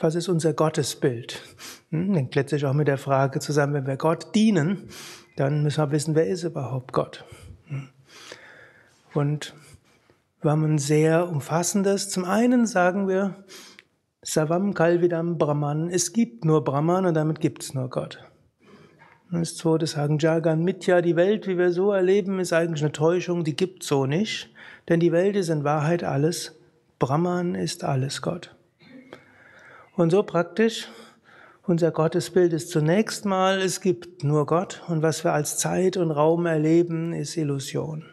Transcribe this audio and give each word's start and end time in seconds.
was 0.00 0.14
ist 0.14 0.28
unser 0.28 0.54
Gottesbild? 0.54 1.42
Hm, 1.90 2.14
hängt 2.14 2.34
letztlich 2.34 2.64
auch 2.66 2.72
mit 2.72 2.88
der 2.88 2.98
Frage 2.98 3.38
zusammen, 3.38 3.74
wenn 3.74 3.86
wir 3.86 3.96
Gott 3.96 4.34
dienen, 4.34 4.88
dann 5.36 5.62
müssen 5.62 5.82
wir 5.82 5.92
wissen, 5.92 6.14
wer 6.14 6.26
ist 6.26 6.42
überhaupt 6.42 6.92
Gott? 6.92 7.24
Hm. 7.66 7.88
Und 9.14 9.54
wir 10.40 10.50
haben 10.50 10.64
ein 10.64 10.78
sehr 10.78 11.28
umfassendes. 11.28 12.08
Zum 12.08 12.24
einen 12.24 12.66
sagen 12.66 13.08
wir, 13.08 13.44
Savam 14.22 14.74
Kalvidam 14.74 15.38
Brahman, 15.38 15.90
es 15.90 16.12
gibt 16.12 16.44
nur 16.44 16.64
Brahman 16.64 17.06
und 17.06 17.14
damit 17.14 17.40
gibt 17.40 17.62
es 17.62 17.74
nur 17.74 17.90
Gott. 17.90 18.18
Und 19.30 19.40
das 19.40 19.56
zweite 19.56 19.86
sagen 19.86 20.18
Jagan 20.18 20.64
Mitya, 20.64 21.02
die 21.02 21.14
Welt, 21.14 21.46
wie 21.46 21.56
wir 21.56 21.72
so 21.72 21.92
erleben, 21.92 22.40
ist 22.40 22.52
eigentlich 22.52 22.82
eine 22.82 22.92
Täuschung, 22.92 23.44
die 23.44 23.54
gibt 23.54 23.82
so 23.82 24.06
nicht. 24.06 24.50
Denn 24.88 24.98
die 24.98 25.12
Welt 25.12 25.36
ist 25.36 25.50
in 25.50 25.62
Wahrheit 25.62 26.02
alles. 26.02 26.58
Brahman 26.98 27.54
ist 27.54 27.84
alles 27.84 28.22
Gott. 28.22 28.54
Und 30.00 30.08
so 30.08 30.22
praktisch, 30.22 30.88
unser 31.66 31.90
Gottesbild 31.90 32.54
ist 32.54 32.70
zunächst 32.70 33.26
mal, 33.26 33.58
es 33.60 33.82
gibt 33.82 34.24
nur 34.24 34.46
Gott 34.46 34.80
und 34.88 35.02
was 35.02 35.24
wir 35.24 35.34
als 35.34 35.58
Zeit 35.58 35.98
und 35.98 36.10
Raum 36.10 36.46
erleben, 36.46 37.12
ist 37.12 37.36
Illusion. 37.36 38.06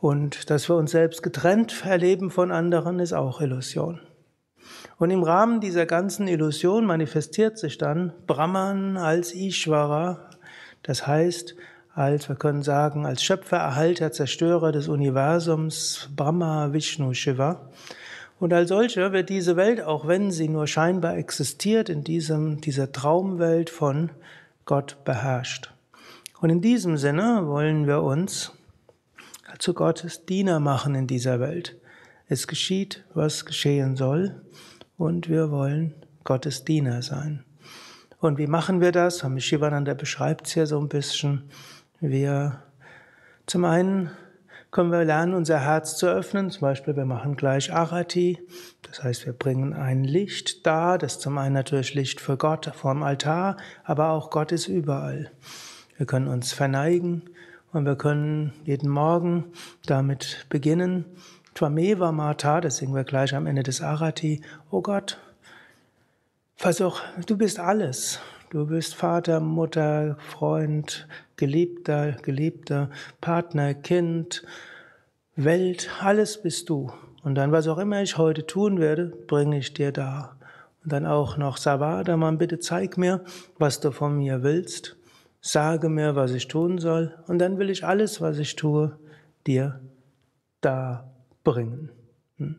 Und 0.00 0.48
dass 0.48 0.70
wir 0.70 0.76
uns 0.76 0.92
selbst 0.92 1.22
getrennt 1.22 1.84
erleben 1.84 2.30
von 2.30 2.50
anderen, 2.50 2.98
ist 2.98 3.12
auch 3.12 3.42
Illusion. 3.42 4.00
Und 4.96 5.10
im 5.10 5.22
Rahmen 5.22 5.60
dieser 5.60 5.84
ganzen 5.84 6.26
Illusion 6.28 6.86
manifestiert 6.86 7.58
sich 7.58 7.76
dann 7.76 8.14
Brahman 8.26 8.96
als 8.96 9.34
Ishvara, 9.34 10.30
das 10.82 11.06
heißt, 11.06 11.56
als, 11.94 12.30
wir 12.30 12.36
können 12.36 12.62
sagen, 12.62 13.04
als 13.04 13.22
Schöpfer, 13.22 13.58
Erhalter, 13.58 14.12
Zerstörer 14.12 14.72
des 14.72 14.88
Universums, 14.88 16.08
Brahma, 16.16 16.72
Vishnu, 16.72 17.12
Shiva. 17.12 17.68
Und 18.40 18.52
als 18.52 18.68
solcher 18.68 19.12
wird 19.12 19.28
diese 19.28 19.56
Welt, 19.56 19.80
auch 19.80 20.06
wenn 20.06 20.30
sie 20.30 20.48
nur 20.48 20.66
scheinbar 20.66 21.16
existiert, 21.16 21.88
in 21.88 22.04
diesem, 22.04 22.60
dieser 22.60 22.92
Traumwelt 22.92 23.68
von 23.68 24.10
Gott 24.64 24.98
beherrscht. 25.04 25.72
Und 26.40 26.50
in 26.50 26.60
diesem 26.60 26.96
Sinne 26.96 27.46
wollen 27.46 27.86
wir 27.86 28.02
uns 28.02 28.52
zu 29.58 29.74
Gottes 29.74 30.24
Diener 30.24 30.60
machen 30.60 30.94
in 30.94 31.06
dieser 31.06 31.40
Welt. 31.40 31.76
Es 32.28 32.46
geschieht, 32.46 33.04
was 33.14 33.44
geschehen 33.44 33.96
soll, 33.96 34.40
und 34.98 35.28
wir 35.28 35.50
wollen 35.50 35.94
Gottes 36.24 36.64
Diener 36.64 37.02
sein. 37.02 37.44
Und 38.20 38.36
wie 38.38 38.48
machen 38.48 38.80
wir 38.80 38.92
das? 38.92 39.24
Shivananda 39.38 39.94
beschreibt 39.94 40.46
es 40.46 40.54
hier 40.54 40.66
so 40.66 40.78
ein 40.78 40.88
bisschen. 40.88 41.44
Wir 42.00 42.62
zum 43.46 43.64
einen 43.64 44.10
können 44.78 44.92
wir 44.92 45.04
lernen, 45.04 45.34
unser 45.34 45.58
Herz 45.58 45.96
zu 45.96 46.06
öffnen. 46.06 46.52
Zum 46.52 46.60
Beispiel, 46.60 46.94
wir 46.94 47.04
machen 47.04 47.34
gleich 47.34 47.72
Arati. 47.72 48.38
Das 48.82 49.02
heißt, 49.02 49.26
wir 49.26 49.32
bringen 49.32 49.72
ein 49.72 50.04
Licht 50.04 50.64
da. 50.68 50.98
Das 50.98 51.14
ist 51.14 51.20
zum 51.20 51.36
einen 51.36 51.54
natürlich 51.54 51.94
Licht 51.94 52.20
für 52.20 52.36
Gott 52.36 52.70
vor 52.76 52.94
dem 52.94 53.02
Altar, 53.02 53.56
aber 53.82 54.10
auch 54.10 54.30
Gott 54.30 54.52
ist 54.52 54.68
überall. 54.68 55.32
Wir 55.96 56.06
können 56.06 56.28
uns 56.28 56.52
verneigen 56.52 57.28
und 57.72 57.86
wir 57.86 57.96
können 57.96 58.52
jeden 58.62 58.88
Morgen 58.88 59.46
damit 59.84 60.46
beginnen. 60.48 61.06
Twameva 61.56 62.12
Mata, 62.12 62.60
das 62.60 62.76
singen 62.76 62.94
wir 62.94 63.02
gleich 63.02 63.34
am 63.34 63.48
Ende 63.48 63.64
des 63.64 63.80
Arati. 63.80 64.42
Oh 64.70 64.80
Gott, 64.80 65.18
versuch, 66.54 67.00
du 67.26 67.36
bist 67.36 67.58
alles. 67.58 68.20
Du 68.50 68.64
bist 68.64 68.94
Vater, 68.94 69.40
Mutter, 69.40 70.16
Freund, 70.20 71.06
Geliebter, 71.36 72.12
Geliebter, 72.12 72.88
Partner, 73.20 73.74
Kind, 73.74 74.42
Welt, 75.36 75.90
alles 76.00 76.40
bist 76.40 76.70
du. 76.70 76.90
Und 77.22 77.34
dann, 77.34 77.52
was 77.52 77.68
auch 77.68 77.76
immer 77.76 78.00
ich 78.00 78.16
heute 78.16 78.46
tun 78.46 78.80
werde, 78.80 79.12
bringe 79.26 79.58
ich 79.58 79.74
dir 79.74 79.92
da. 79.92 80.38
Und 80.82 80.94
dann 80.94 81.04
auch 81.04 81.36
noch 81.36 81.58
Savadaman, 81.58 82.38
bitte 82.38 82.58
zeig 82.58 82.96
mir, 82.96 83.22
was 83.58 83.80
du 83.80 83.90
von 83.90 84.16
mir 84.16 84.42
willst. 84.42 84.96
Sage 85.42 85.90
mir, 85.90 86.16
was 86.16 86.32
ich 86.32 86.48
tun 86.48 86.78
soll, 86.78 87.14
und 87.26 87.38
dann 87.38 87.58
will 87.58 87.68
ich 87.68 87.84
alles, 87.84 88.22
was 88.22 88.38
ich 88.38 88.56
tue, 88.56 88.98
dir 89.46 89.78
da 90.62 91.12
bringen. 91.44 91.90
Hm? 92.38 92.58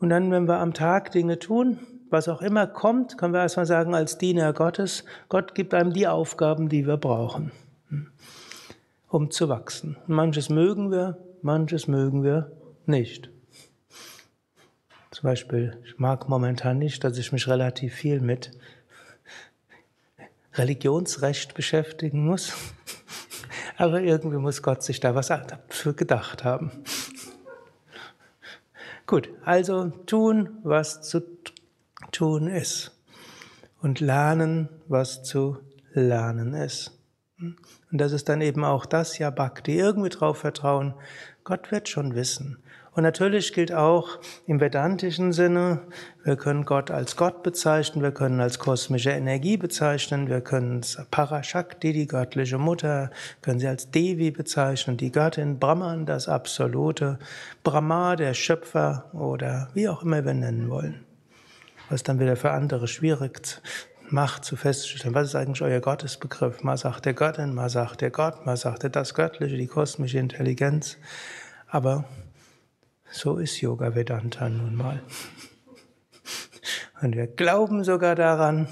Und 0.00 0.08
dann, 0.08 0.32
wenn 0.32 0.48
wir 0.48 0.58
am 0.58 0.74
Tag 0.74 1.12
Dinge 1.12 1.38
tun, 1.38 1.78
was 2.14 2.28
auch 2.28 2.42
immer 2.42 2.68
kommt, 2.68 3.18
können 3.18 3.34
wir 3.34 3.40
erstmal 3.40 3.66
sagen, 3.66 3.92
als 3.92 4.18
Diener 4.18 4.52
Gottes, 4.52 5.04
Gott 5.28 5.56
gibt 5.56 5.74
einem 5.74 5.92
die 5.92 6.06
Aufgaben, 6.06 6.68
die 6.68 6.86
wir 6.86 6.96
brauchen, 6.96 7.50
hm? 7.88 8.06
um 9.08 9.32
zu 9.32 9.48
wachsen. 9.48 9.96
Manches 10.06 10.48
mögen 10.48 10.92
wir, 10.92 11.18
manches 11.42 11.88
mögen 11.88 12.22
wir 12.22 12.52
nicht. 12.86 13.30
Zum 15.10 15.24
Beispiel, 15.24 15.76
ich 15.84 15.98
mag 15.98 16.28
momentan 16.28 16.78
nicht, 16.78 17.02
dass 17.02 17.18
ich 17.18 17.32
mich 17.32 17.48
relativ 17.48 17.94
viel 17.94 18.20
mit 18.20 18.52
Religionsrecht 20.54 21.54
beschäftigen 21.54 22.24
muss. 22.24 22.52
Aber 23.76 24.00
irgendwie 24.00 24.36
muss 24.36 24.62
Gott 24.62 24.84
sich 24.84 25.00
da 25.00 25.16
was 25.16 25.26
dafür 25.26 25.94
gedacht 25.94 26.44
haben. 26.44 26.70
Gut, 29.04 29.30
also 29.44 29.88
tun, 30.06 30.60
was 30.62 31.02
zu 31.02 31.18
tun 31.20 31.53
ist. 32.48 32.92
Und 33.80 34.00
lernen, 34.00 34.68
was 34.88 35.22
zu 35.22 35.58
lernen 35.92 36.54
ist. 36.54 36.92
Und 37.38 38.00
das 38.00 38.12
ist 38.12 38.28
dann 38.28 38.40
eben 38.40 38.64
auch 38.64 38.86
das 38.86 39.18
ja 39.18 39.30
Bhakti. 39.30 39.78
Irgendwie 39.78 40.08
drauf 40.08 40.38
vertrauen, 40.38 40.94
Gott 41.44 41.70
wird 41.70 41.88
schon 41.88 42.14
wissen. 42.14 42.58
Und 42.92 43.02
natürlich 43.02 43.52
gilt 43.52 43.72
auch 43.72 44.20
im 44.46 44.60
vedantischen 44.60 45.32
Sinne, 45.32 45.80
wir 46.22 46.36
können 46.36 46.64
Gott 46.64 46.92
als 46.92 47.16
Gott 47.16 47.42
bezeichnen, 47.42 48.04
wir 48.04 48.12
können 48.12 48.40
als 48.40 48.60
kosmische 48.60 49.10
Energie 49.10 49.56
bezeichnen, 49.56 50.28
wir 50.28 50.40
können 50.40 50.82
Parashakti, 51.10 51.92
die 51.92 52.06
göttliche 52.06 52.56
Mutter, 52.58 53.10
können 53.42 53.58
sie 53.58 53.66
als 53.66 53.90
Devi 53.90 54.30
bezeichnen, 54.30 54.96
die 54.96 55.10
Göttin, 55.10 55.58
Brahman, 55.58 56.06
das 56.06 56.28
Absolute, 56.28 57.18
Brahma, 57.64 58.14
der 58.14 58.32
Schöpfer 58.32 59.10
oder 59.12 59.70
wie 59.74 59.88
auch 59.88 60.02
immer 60.02 60.24
wir 60.24 60.34
nennen 60.34 60.70
wollen. 60.70 61.04
Was 61.88 62.02
dann 62.02 62.18
wieder 62.18 62.36
für 62.36 62.50
andere 62.50 62.88
schwierig 62.88 63.60
macht 64.10 64.44
zu 64.44 64.56
festzustellen, 64.56 65.14
was 65.14 65.28
ist 65.28 65.34
eigentlich 65.34 65.62
euer 65.62 65.80
Gottesbegriff? 65.80 66.62
Man 66.62 66.76
sagt 66.76 67.04
der 67.04 67.14
Göttin, 67.14 67.54
man 67.54 67.68
sagt 67.68 68.00
der 68.00 68.10
Gott, 68.10 68.46
man 68.46 68.56
sagt 68.56 68.84
das 68.94 69.14
Göttliche, 69.14 69.56
die 69.56 69.66
kosmische 69.66 70.18
Intelligenz. 70.18 70.98
Aber 71.68 72.04
so 73.10 73.36
ist 73.36 73.60
Yoga 73.60 73.94
Vedanta 73.94 74.48
nun 74.48 74.74
mal. 74.74 75.02
Und 77.02 77.16
wir 77.16 77.26
glauben 77.26 77.84
sogar 77.84 78.14
daran, 78.14 78.68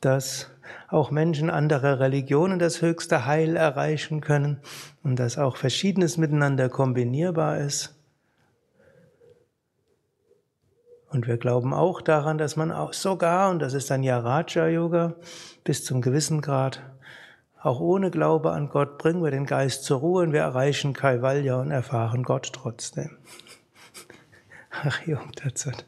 dass 0.00 0.48
auch 0.88 1.10
Menschen 1.10 1.48
anderer 1.48 2.00
Religionen 2.00 2.58
das 2.58 2.82
höchste 2.82 3.24
Heil 3.24 3.56
erreichen 3.56 4.20
können 4.20 4.60
und 5.02 5.16
dass 5.18 5.38
auch 5.38 5.56
Verschiedenes 5.56 6.18
miteinander 6.18 6.68
kombinierbar 6.68 7.58
ist. 7.58 7.94
Und 11.12 11.26
wir 11.26 11.36
glauben 11.36 11.74
auch 11.74 12.00
daran, 12.00 12.38
dass 12.38 12.56
man 12.56 12.72
auch 12.72 12.94
sogar, 12.94 13.50
und 13.50 13.58
das 13.58 13.74
ist 13.74 13.90
dann 13.90 14.02
ja 14.02 14.18
Raja 14.18 14.66
Yoga, 14.66 15.14
bis 15.62 15.84
zum 15.84 16.00
gewissen 16.00 16.40
Grad, 16.40 16.82
auch 17.60 17.80
ohne 17.80 18.10
Glaube 18.10 18.52
an 18.52 18.70
Gott 18.70 18.96
bringen 18.96 19.22
wir 19.22 19.30
den 19.30 19.44
Geist 19.44 19.84
zur 19.84 20.00
Ruhe 20.00 20.22
und 20.22 20.32
wir 20.32 20.40
erreichen 20.40 20.94
Kaivalya 20.94 21.60
und 21.60 21.70
erfahren 21.70 22.22
Gott 22.22 22.50
trotzdem. 22.54 23.18
Ach, 24.70 25.06
Jung, 25.06 25.30
it. 25.44 25.84